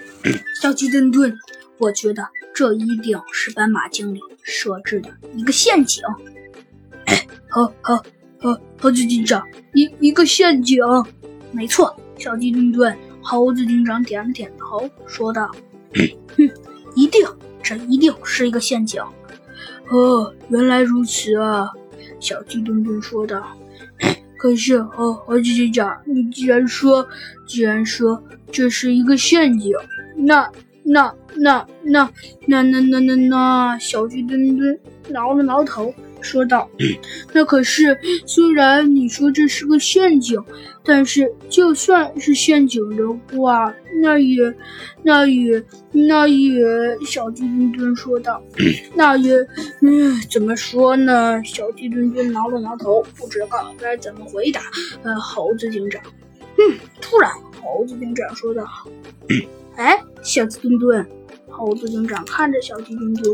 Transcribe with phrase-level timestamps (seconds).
[0.60, 1.36] 小鸡墩墩，
[1.78, 6.02] 我觉得这一定是斑马经理设置的一个陷阱。
[7.48, 7.96] 好好
[8.40, 10.78] 好，猴子警长，一一个陷阱。
[11.52, 12.96] 没错，小鸡墩墩。
[13.24, 15.48] 猴子警长点了点头，说道
[15.94, 16.50] ：“哼，
[16.96, 17.24] 一定，
[17.62, 19.00] 这一定是一个陷阱。”
[19.90, 21.70] 哦，原来如此啊！
[22.18, 23.56] 小鸡墩墩说道。
[24.42, 27.06] 可是，哦，猴子警长，你既然说，
[27.46, 28.20] 既然说
[28.50, 29.72] 这是一个陷阱，
[30.16, 30.50] 那……
[30.84, 32.10] 那那那
[32.44, 34.76] 那那那那那，小鸡墩墩
[35.10, 36.68] 挠了挠头，说道
[37.32, 40.38] ：“那可是，虽然你说这是个陷阱，
[40.84, 43.02] 但是就算是陷阱的
[43.36, 44.54] 话，那也
[45.02, 45.62] 那也
[45.92, 46.62] 那也。”
[47.06, 48.42] 小鸡墩墩说道
[48.94, 49.34] ：“那也……
[49.80, 54.60] 嗯，怎么说呢？”小鸡墩墩挠了挠头，不知道该怎么回答。
[55.02, 56.00] 呃，猴子警长，
[56.58, 58.64] 嗯，突然，猴子警长说道。
[59.76, 61.06] 哎，小鸡墩墩，
[61.48, 63.30] 猴子警长看着小鸡墩墩。